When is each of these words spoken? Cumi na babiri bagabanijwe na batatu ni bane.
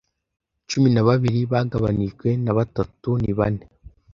Cumi 0.69 0.89
na 0.93 1.01
babiri 1.07 1.39
bagabanijwe 1.51 2.27
na 2.43 2.51
batatu 2.57 3.09
ni 3.21 3.31
bane. 3.37 3.63